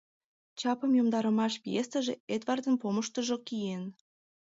“Чапым 0.59 0.91
йомдарымаш” 0.97 1.53
пьесыже 1.63 2.13
Эдвардын 2.35 2.75
помыштыжо 2.81 3.37
киен. 3.47 3.83